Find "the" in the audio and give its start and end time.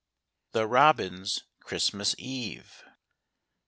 0.53-0.65